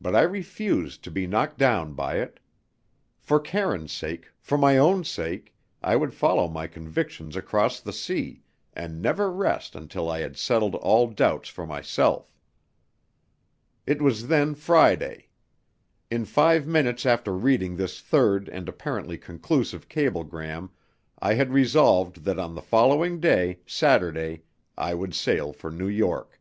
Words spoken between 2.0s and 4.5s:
it. For Karine's sake,